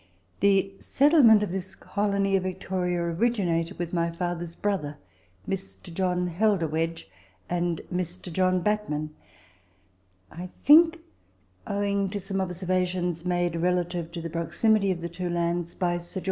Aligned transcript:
The 0.39 0.73
settlement 0.79 1.43
of 1.43 1.51
this 1.51 1.75
colony 1.75 2.35
of 2.35 2.41
Victoria 2.41 3.03
originated 3.03 3.77
with 3.77 3.93
my 3.93 4.09
father's 4.09 4.55
brother, 4.55 4.97
Mr. 5.47 5.93
John 5.93 6.25
Helder 6.25 6.65
Wedge, 6.65 7.07
and 7.47 7.81
Mr. 7.93 8.33
John 8.33 8.61
Batman 8.61 9.11
(I 10.31 10.49
think, 10.63 11.01
owing 11.67 12.09
to 12.09 12.19
some 12.19 12.41
observations 12.41 13.25
made 13.27 13.55
relative 13.57 14.11
to 14.13 14.23
the 14.23 14.29
proximity 14.31 14.89
of 14.89 15.01
the 15.01 15.07
two 15.09 15.29
lands 15.29 15.75
by 15.75 15.99
Sir 15.99 16.19
Geo. 16.19 16.19